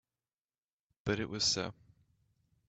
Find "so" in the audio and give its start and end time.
1.43-1.75